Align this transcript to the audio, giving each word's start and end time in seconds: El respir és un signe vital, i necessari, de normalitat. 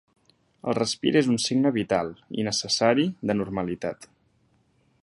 El 0.71 0.75
respir 0.77 1.11
és 1.21 1.29
un 1.33 1.37
signe 1.43 1.73
vital, 1.75 2.09
i 2.39 2.47
necessari, 2.49 3.07
de 3.33 3.39
normalitat. 3.43 4.11